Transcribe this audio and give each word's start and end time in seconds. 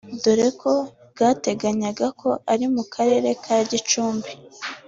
dore 0.21 0.49
ko 0.61 0.71
bwateganyaga 1.11 2.07
ko 2.21 2.29
ari 2.51 2.65
mu 2.73 2.83
Karere 2.93 3.29
ka 3.43 3.57
Gicumbi 3.69 4.31